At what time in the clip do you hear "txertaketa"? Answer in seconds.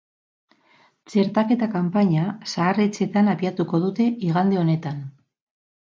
1.11-1.67